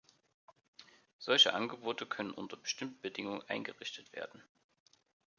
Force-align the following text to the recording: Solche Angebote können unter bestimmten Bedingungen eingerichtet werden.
Solche 1.19 1.53
Angebote 1.53 2.07
können 2.07 2.31
unter 2.31 2.57
bestimmten 2.57 2.99
Bedingungen 3.01 3.43
eingerichtet 3.47 4.11
werden. 4.13 4.41